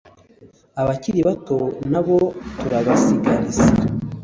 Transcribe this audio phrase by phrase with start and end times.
[0.81, 1.57] Abakiri bato
[1.89, 2.17] ntabo
[2.57, 3.69] tubasigasire